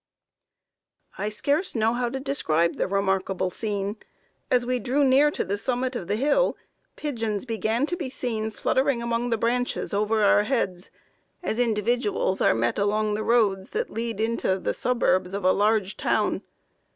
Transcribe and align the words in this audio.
"I 1.19 1.29
scarce 1.29 1.75
know 1.75 1.93
how 1.93 2.09
to 2.09 2.19
describe 2.19 2.77
the 2.77 2.87
remarkable 2.87 3.51
scene. 3.51 3.97
As 4.49 4.65
we 4.65 4.79
drew 4.79 5.03
near 5.03 5.29
to 5.29 5.43
the 5.45 5.59
summit 5.59 5.95
of 5.95 6.07
the 6.07 6.15
hill, 6.15 6.57
pigeons 6.95 7.45
began 7.45 7.85
to 7.85 7.95
be 7.95 8.09
seen 8.09 8.49
fluttering 8.49 9.03
among 9.03 9.29
the 9.29 9.37
branches 9.37 9.93
over 9.93 10.23
our 10.23 10.45
heads, 10.45 10.89
as 11.43 11.59
individuals 11.59 12.41
are 12.41 12.55
met 12.55 12.79
along 12.79 13.13
the 13.13 13.21
roads 13.23 13.69
that 13.77 13.91
lead 13.91 14.19
into 14.19 14.57
the 14.57 14.73
suburbs 14.73 15.35
of 15.35 15.45
a 15.45 15.51
large 15.53 15.97
town. 15.97 16.41